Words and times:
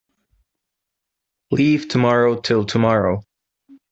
Leave 1.51 1.87
tomorrow 1.87 2.35
till 2.41 2.65
tomorrow. 2.65 3.23